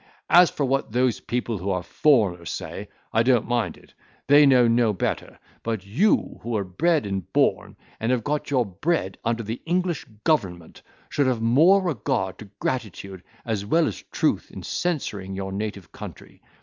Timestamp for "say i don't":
2.49-3.47